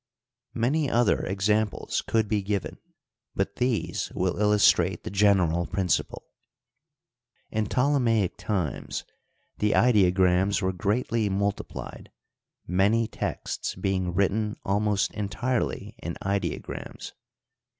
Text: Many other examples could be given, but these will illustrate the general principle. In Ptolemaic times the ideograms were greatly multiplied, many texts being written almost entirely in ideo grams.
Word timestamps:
Many 0.55 0.89
other 0.89 1.19
examples 1.23 2.01
could 2.01 2.27
be 2.27 2.41
given, 2.41 2.79
but 3.35 3.57
these 3.57 4.11
will 4.15 4.39
illustrate 4.39 5.03
the 5.03 5.11
general 5.11 5.67
principle. 5.67 6.23
In 7.51 7.67
Ptolemaic 7.67 8.35
times 8.35 9.03
the 9.59 9.73
ideograms 9.73 10.59
were 10.59 10.73
greatly 10.73 11.29
multiplied, 11.29 12.09
many 12.65 13.05
texts 13.07 13.75
being 13.75 14.11
written 14.15 14.57
almost 14.65 15.13
entirely 15.13 15.93
in 16.01 16.15
ideo 16.23 16.59
grams. 16.63 17.13